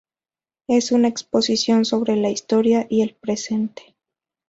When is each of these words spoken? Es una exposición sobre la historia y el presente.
Es 0.67 0.91
una 0.91 1.09
exposición 1.09 1.85
sobre 1.85 2.15
la 2.15 2.31
historia 2.31 2.87
y 2.89 3.03
el 3.03 3.13
presente. 3.13 3.95